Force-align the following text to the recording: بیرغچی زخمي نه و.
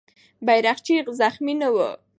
بیرغچی 0.45 0.95
زخمي 1.19 1.53
نه 1.61 1.69
و. 1.75 1.77